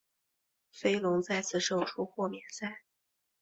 [0.71, 2.81] 飞龙再次胜出豁免赛。